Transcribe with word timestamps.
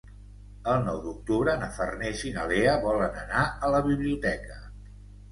El 0.69 0.79
nou 0.85 0.95
d'octubre 1.01 1.51
na 1.63 1.67
Farners 1.75 2.23
i 2.29 2.31
na 2.37 2.45
Lea 2.51 2.73
volen 2.85 3.19
anar 3.25 3.43
a 3.67 3.69
la 3.75 3.83
biblioteca. 3.89 4.57